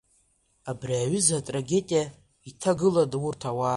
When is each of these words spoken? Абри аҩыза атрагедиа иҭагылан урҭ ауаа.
Абри 0.69 0.95
аҩыза 0.97 1.35
атрагедиа 1.39 2.03
иҭагылан 2.49 3.11
урҭ 3.25 3.41
ауаа. 3.49 3.69